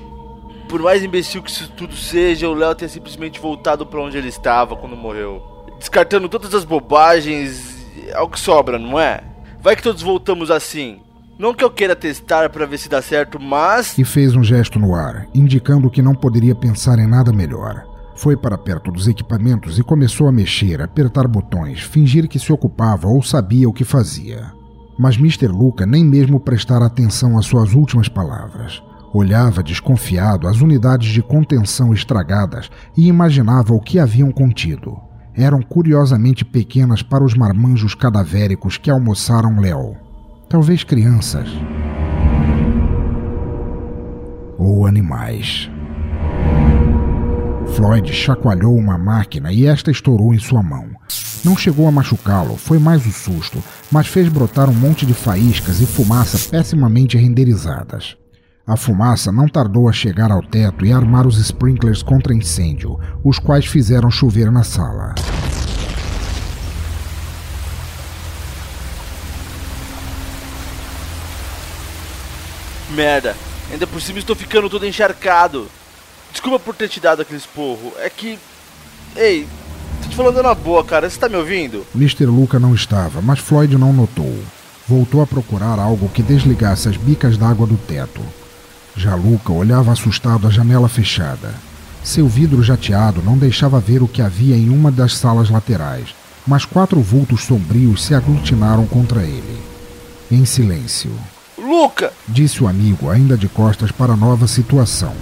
[0.68, 4.28] por mais imbecil que isso tudo seja, o Léo ter simplesmente voltado para onde ele
[4.28, 5.42] estava quando morreu.
[5.80, 9.24] Descartando todas as bobagens, é o que sobra, não é?
[9.62, 11.00] Vai que todos voltamos assim,
[11.40, 13.98] não que eu queira testar para ver se dá certo, mas.
[13.98, 17.86] E fez um gesto no ar, indicando que não poderia pensar em nada melhor.
[18.16, 23.08] Foi para perto dos equipamentos e começou a mexer, apertar botões, fingir que se ocupava
[23.08, 24.55] ou sabia o que fazia.
[24.98, 25.48] Mas Mr.
[25.48, 28.82] Luca nem mesmo prestara atenção às suas últimas palavras.
[29.14, 34.98] Olhava desconfiado as unidades de contenção estragadas e imaginava o que haviam contido.
[35.34, 40.06] Eram curiosamente pequenas para os marmanjos cadavéricos que almoçaram Léo
[40.50, 41.50] talvez crianças
[44.58, 45.70] ou animais.
[47.76, 50.88] Floyd chacoalhou uma máquina e esta estourou em sua mão.
[51.44, 53.62] Não chegou a machucá-lo, foi mais o susto,
[53.96, 58.18] mas fez brotar um monte de faíscas e fumaça pessimamente renderizadas.
[58.68, 63.40] A fumaça não tardou a chegar ao teto e armar os sprinklers contra incêndio, os
[63.40, 65.16] quais fizeram chover na sala.
[72.90, 73.34] Merda,
[73.72, 75.70] ainda por cima estou ficando todo encharcado.
[76.34, 77.94] Desculpa por ter te dado aquele esporro.
[78.00, 78.38] É que.
[79.16, 79.48] Ei,
[80.06, 81.10] tô te falando na boa, cara.
[81.10, 81.86] Você tá me ouvindo?
[81.96, 82.26] Mr.
[82.26, 84.34] Luca não estava, mas Floyd não notou.
[84.88, 88.22] Voltou a procurar algo que desligasse as bicas d'água do teto.
[88.96, 91.54] Já Luca olhava assustado a janela fechada.
[92.04, 96.14] Seu vidro jateado não deixava ver o que havia em uma das salas laterais,
[96.46, 99.60] mas quatro vultos sombrios se aglutinaram contra ele.
[100.32, 101.12] Em silêncio.
[101.58, 102.14] Luca!
[102.28, 105.16] Disse o amigo, ainda de costas para a nova situação.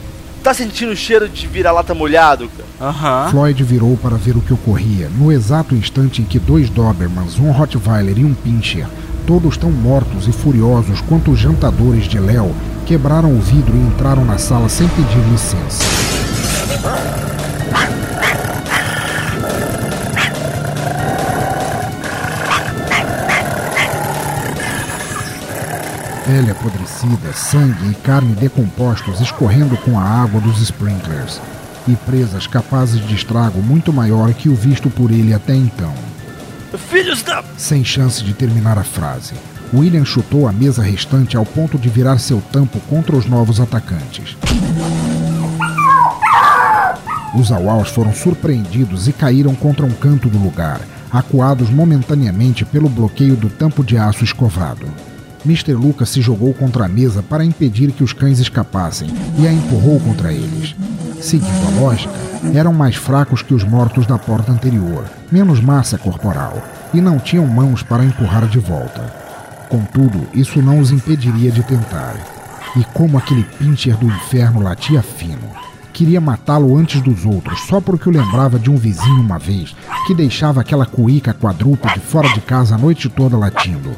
[0.44, 2.90] Tá sentindo o cheiro de vira-lata molhado, cara?
[2.90, 3.32] Aham.
[3.32, 7.50] Floyd virou para ver o que ocorria, no exato instante em que dois Dobermans, um
[7.52, 8.86] Rottweiler e um Pinscher,
[9.26, 12.54] todos tão mortos e furiosos quanto os jantadores de Léo,
[12.86, 15.86] quebraram o vidro e entraram na sala sem pedir licença.
[26.26, 31.42] Pele apodrecida, sangue e carne decompostos escorrendo com a água dos sprinklers,
[31.86, 35.94] e presas capazes de estrago muito maior que o visto por ele até então.
[36.90, 37.44] Filhos da.
[37.58, 39.34] Sem chance de terminar a frase,
[39.74, 44.38] William chutou a mesa restante ao ponto de virar seu tampo contra os novos atacantes.
[47.36, 50.80] Os auaus foram surpreendidos e caíram contra um canto do lugar,
[51.12, 54.88] acuados momentaneamente pelo bloqueio do tampo de aço escovado.
[55.46, 55.74] Mr.
[55.74, 60.00] Lucas se jogou contra a mesa para impedir que os cães escapassem e a empurrou
[60.00, 60.76] contra eles.
[61.20, 62.14] Seguindo a lógica,
[62.54, 66.62] eram mais fracos que os mortos da porta anterior, menos massa corporal,
[66.94, 69.02] e não tinham mãos para empurrar de volta.
[69.70, 72.16] Contudo, isso não os impediria de tentar.
[72.76, 75.50] E como aquele pincher do inferno latia fino.
[75.92, 79.76] Queria matá-lo antes dos outros, só porque o lembrava de um vizinho uma vez,
[80.08, 83.96] que deixava aquela cuíca quadrúpede fora de casa a noite toda latindo.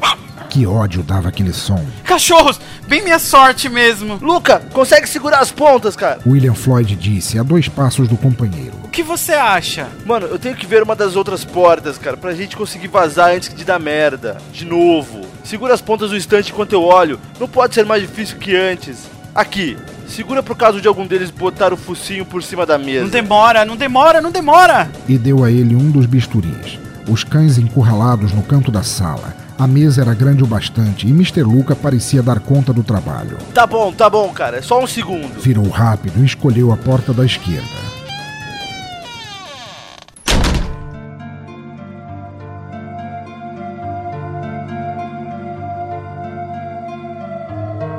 [0.56, 1.84] Que ódio dava aquele som.
[2.02, 2.58] Cachorros!
[2.88, 4.18] Bem minha sorte mesmo!
[4.22, 6.18] Luca, consegue segurar as pontas, cara?
[6.26, 8.72] William Floyd disse a dois passos do companheiro.
[8.82, 9.86] O que você acha?
[10.06, 13.54] Mano, eu tenho que ver uma das outras portas, cara, pra gente conseguir vazar antes
[13.54, 14.38] de dar merda.
[14.50, 15.26] De novo.
[15.44, 17.20] Segura as pontas do estante enquanto eu olho.
[17.38, 19.10] Não pode ser mais difícil que antes.
[19.34, 19.76] Aqui.
[20.08, 23.02] Segura pro caso de algum deles botar o focinho por cima da mesa.
[23.02, 24.90] Não demora, não demora, não demora!
[25.06, 26.78] E deu a ele um dos bisturis.
[27.06, 29.44] Os cães encurralados no canto da sala.
[29.58, 31.42] A mesa era grande o bastante e Mr.
[31.42, 33.38] Luca parecia dar conta do trabalho.
[33.54, 34.58] Tá bom, tá bom, cara.
[34.58, 35.40] É só um segundo.
[35.40, 37.64] Virou rápido e escolheu a porta da esquerda.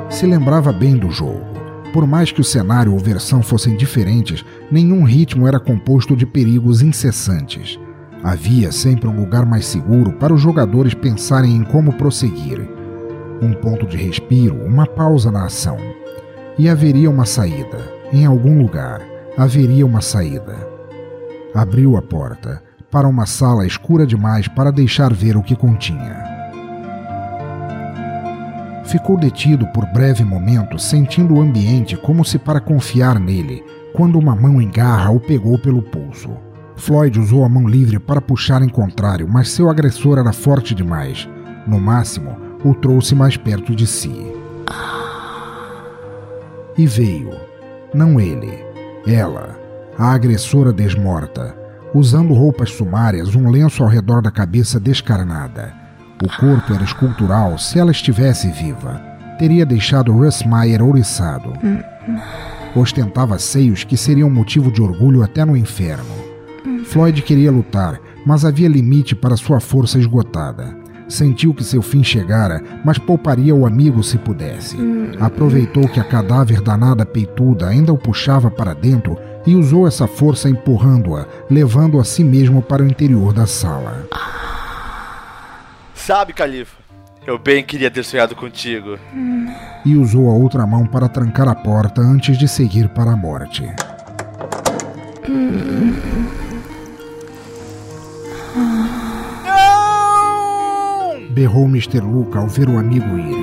[0.08, 1.58] Se lembrava bem do jogo.
[1.92, 6.82] Por mais que o cenário ou versão fossem diferentes, nenhum ritmo era composto de perigos
[6.82, 7.78] incessantes.
[8.22, 12.68] Havia sempre um lugar mais seguro para os jogadores pensarem em como prosseguir.
[13.40, 15.78] Um ponto de respiro, uma pausa na ação.
[16.58, 17.78] E haveria uma saída.
[18.12, 19.00] Em algum lugar,
[19.36, 20.56] haveria uma saída.
[21.54, 26.26] Abriu a porta para uma sala escura demais para deixar ver o que continha.
[28.84, 34.34] Ficou detido por breve momento, sentindo o ambiente como se para confiar nele, quando uma
[34.34, 36.47] mão em garra o pegou pelo pulso.
[36.78, 41.28] Floyd usou a mão livre para puxar em contrário, mas seu agressor era forte demais.
[41.66, 44.32] No máximo, o trouxe mais perto de si.
[46.76, 47.32] E veio.
[47.92, 48.64] Não ele.
[49.06, 49.58] Ela.
[49.98, 51.56] A agressora desmorta.
[51.92, 55.74] Usando roupas sumárias, um lenço ao redor da cabeça descarnada.
[56.22, 59.00] O corpo era escultural se ela estivesse viva.
[59.38, 61.52] Teria deixado Russ Meyer ouriçado.
[62.76, 66.27] Ostentava seios que seriam motivo de orgulho até no inferno.
[66.88, 70.74] Floyd queria lutar, mas havia limite para sua força esgotada.
[71.06, 74.76] Sentiu que seu fim chegara, mas pouparia o amigo se pudesse.
[75.20, 80.48] Aproveitou que a cadáver danada peituda ainda o puxava para dentro e usou essa força
[80.48, 84.06] empurrando-a, levando a si mesmo para o interior da sala.
[85.94, 86.78] Sabe, Califa?
[87.26, 88.98] Eu bem queria ter sonhado contigo.
[89.84, 93.68] E usou a outra mão para trancar a porta antes de seguir para a morte.
[101.38, 102.00] Berrou Mr.
[102.00, 103.36] Luca ao ver o amigo ir.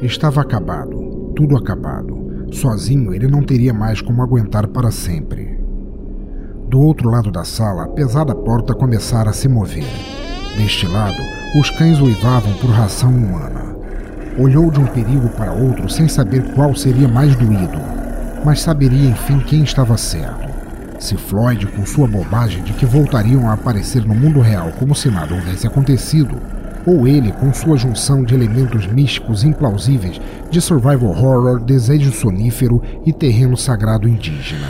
[0.00, 2.46] Estava acabado, tudo acabado.
[2.52, 5.58] Sozinho ele não teria mais como aguentar para sempre.
[6.68, 9.82] Do outro lado da sala, a pesada porta começara a se mover.
[10.56, 11.20] Deste lado,
[11.58, 13.71] os cães uivavam por ração humana.
[14.38, 17.78] Olhou de um perigo para outro sem saber qual seria mais doído,
[18.44, 20.48] mas saberia enfim quem estava certo.
[20.98, 25.10] Se Floyd, com sua bobagem de que voltariam a aparecer no mundo real como se
[25.10, 26.40] nada houvesse acontecido,
[26.86, 30.20] ou ele com sua junção de elementos místicos implausíveis
[30.50, 34.68] de survival horror, desejo sonífero e terreno sagrado indígena.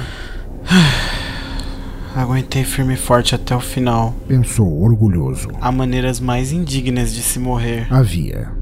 [2.16, 4.14] Aguentei firme e forte até o final.
[4.26, 5.48] Pensou orgulhoso.
[5.60, 7.86] Há maneiras mais indignas de se morrer.
[7.90, 8.61] Havia.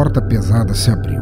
[0.00, 1.20] Porta pesada se abriu.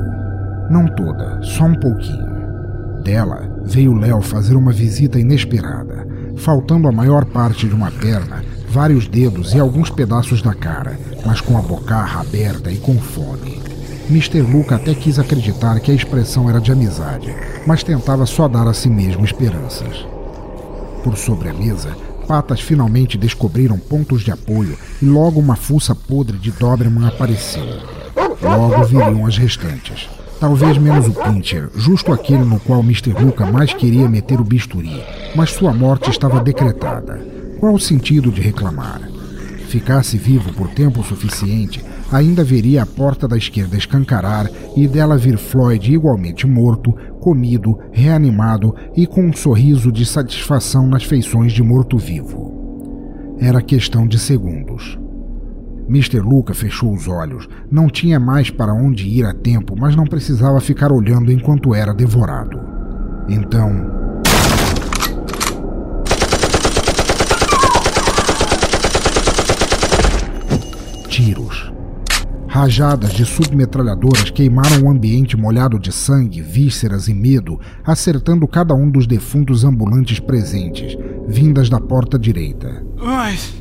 [0.70, 3.03] Não toda, só um pouquinho.
[3.03, 6.07] Dela veio Léo fazer uma visita inesperada,
[6.37, 11.41] faltando a maior parte de uma perna, vários dedos e alguns pedaços da cara, mas
[11.41, 13.61] com a bocarra aberta e com fome.
[14.09, 14.43] Mr.
[14.43, 17.35] Luca até quis acreditar que a expressão era de amizade,
[17.66, 20.07] mas tentava só dar a si mesmo esperanças.
[21.03, 21.97] Por sobre a mesa,
[22.29, 27.97] patas finalmente descobriram pontos de apoio e logo uma fuça podre de Doberman apareceu.
[28.43, 30.09] Logo viriam as restantes.
[30.39, 33.12] Talvez menos o Pincher, justo aquele no qual Mr.
[33.12, 35.03] Luca mais queria meter o bisturi,
[35.34, 37.20] mas sua morte estava decretada.
[37.59, 39.01] Qual o sentido de reclamar?
[39.66, 45.36] Ficasse vivo por tempo suficiente, ainda veria a porta da esquerda escancarar e dela vir
[45.36, 53.36] Floyd igualmente morto, comido, reanimado e com um sorriso de satisfação nas feições de morto-vivo.
[53.41, 54.97] Era questão de segundos.
[55.89, 56.20] Mr.
[56.20, 57.49] Luca fechou os olhos.
[57.70, 61.95] Não tinha mais para onde ir a tempo, mas não precisava ficar olhando enquanto era
[61.95, 62.61] devorado.
[63.28, 63.97] Então.
[71.09, 71.72] Tiros.
[72.51, 78.90] Rajadas de submetralhadoras queimaram o ambiente molhado de sangue, vísceras e medo, acertando cada um
[78.90, 80.96] dos defuntos ambulantes presentes,
[81.28, 82.82] vindas da porta direita.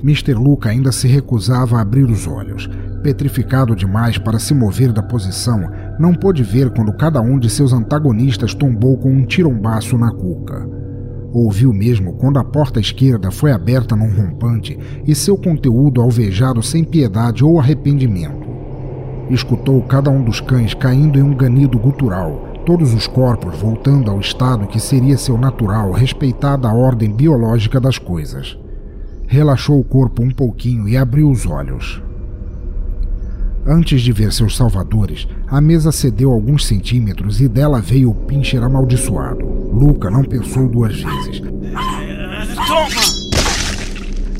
[0.01, 0.33] Mr.
[0.33, 2.69] Luca ainda se recusava a abrir os olhos.
[3.03, 5.69] Petrificado demais para se mover da posição,
[5.99, 10.65] não pôde ver quando cada um de seus antagonistas tombou com um tirombaço na cuca.
[11.33, 16.85] Ouviu mesmo quando a porta esquerda foi aberta num rompante e seu conteúdo alvejado sem
[16.85, 18.56] piedade ou arrependimento.
[19.29, 24.19] Escutou cada um dos cães caindo em um ganido gutural, todos os corpos voltando ao
[24.19, 28.57] estado que seria seu natural, respeitada a ordem biológica das coisas.
[29.27, 32.01] Relaxou o corpo um pouquinho e abriu os olhos.
[33.65, 38.63] Antes de ver seus salvadores, a mesa cedeu alguns centímetros e dela veio o pincher
[38.63, 39.45] amaldiçoado.
[39.45, 41.41] Luca não pensou duas vezes.
[42.55, 43.16] Toma!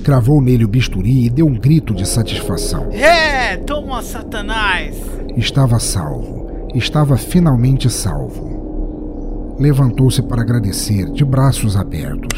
[0.08, 2.88] Cravou nele o bisturi e deu um grito de satisfação.
[2.94, 4.96] É, toma, Satanás!
[5.36, 6.70] Estava salvo.
[6.74, 9.58] Estava finalmente salvo.
[9.60, 12.30] Levantou-se para agradecer, de braços abertos.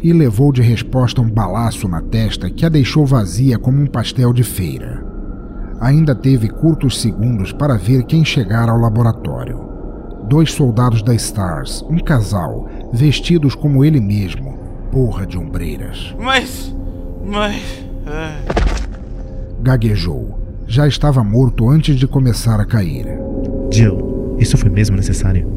[0.00, 4.32] E levou de resposta um balaço na testa que a deixou vazia como um pastel
[4.32, 5.04] de feira.
[5.80, 9.66] Ainda teve curtos segundos para ver quem chegara ao laboratório.
[10.28, 14.57] Dois soldados da Stars, um casal, vestidos como ele mesmo,
[14.90, 16.14] porra de ombreiras.
[16.18, 16.74] Mas.
[17.24, 17.84] Mas.
[18.06, 18.32] É.
[19.60, 20.38] Gaguejou.
[20.66, 23.06] Já estava morto antes de começar a cair.
[23.72, 25.48] Jill, isso foi mesmo necessário?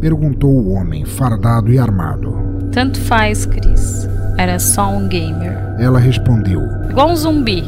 [0.00, 2.36] Perguntou o homem, fardado e armado.
[2.72, 4.08] Tanto faz, Chris.
[4.38, 5.56] Era só um gamer.
[5.78, 6.60] Ela respondeu.
[6.90, 7.64] Igual um zumbi.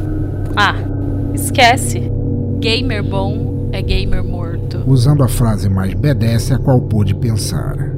[0.57, 0.75] Ah,
[1.35, 2.11] esquece.
[2.61, 4.83] Gamer bom é gamer morto.
[4.87, 7.97] Usando a frase mais bedece a qual pôde pensar.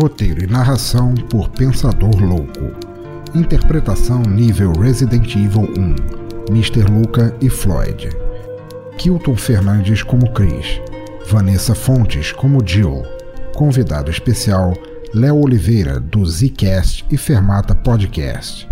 [0.00, 2.72] Roteiro e narração por Pensador Louco.
[3.34, 6.54] Interpretação nível Resident Evil 1.
[6.54, 6.84] Mr.
[6.90, 8.08] Luca e Floyd.
[8.96, 10.80] Kilton Fernandes como Chris.
[11.28, 13.02] Vanessa Fontes como Jill.
[13.54, 14.72] Convidado especial
[15.12, 18.66] Léo Oliveira do Zcast e Fermata Podcast.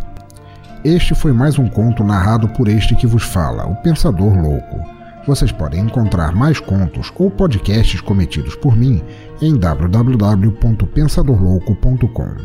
[0.83, 4.98] Este foi mais um conto narrado por este que vos fala, o Pensador Louco.
[5.29, 9.03] Vocês podem encontrar mais contos ou podcasts cometidos por mim
[9.43, 12.37] em www.pensadorlouco.com.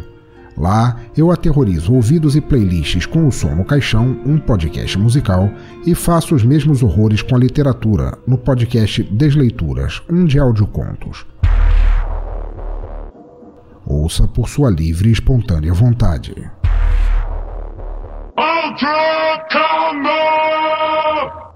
[0.58, 5.50] Lá, eu aterrorizo ouvidos e playlists com o som no caixão, um podcast musical,
[5.86, 11.26] e faço os mesmos horrores com a literatura, no podcast Desleituras, um de audiocontos.
[13.86, 16.34] Ouça por sua livre e espontânea vontade.
[18.38, 21.53] Ultra Combo!